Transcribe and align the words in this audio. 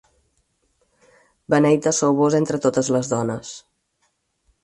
Beneita 1.53 1.89
sou 1.99 2.11
vós 2.19 2.33
entre 2.41 2.61
totes 2.65 2.91
les 2.97 3.13
dones. 3.13 3.55